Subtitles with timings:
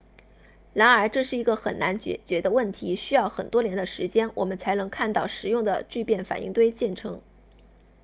[0.73, 7.21] 然而这是一个很难解决的问题需要很多年的时间我们才能看到实用的聚变反应堆建成